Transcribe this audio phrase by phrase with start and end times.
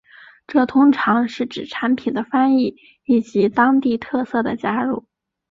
[0.47, 5.05] 这通常是指产品的翻译以及当地特色的加入。